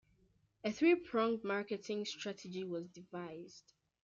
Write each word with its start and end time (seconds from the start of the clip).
A 0.63 0.71
three-pronged 0.71 1.43
marketing 1.43 2.05
strategy 2.05 2.63
was 2.63 2.89
devised. 2.89 3.71